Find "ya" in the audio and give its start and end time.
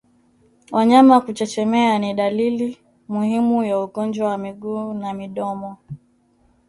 3.63-3.79